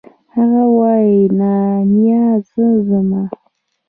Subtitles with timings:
[0.35, 3.23] هغه وايي نانيه زه ځمه.